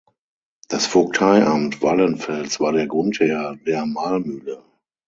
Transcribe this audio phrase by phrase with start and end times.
[0.67, 4.63] Das Vogteiamt Wallenfels war der Grundherr der Mahlmühle.